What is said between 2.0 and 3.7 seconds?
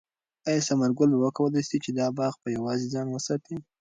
باغ په یوازې ځان وساتي؟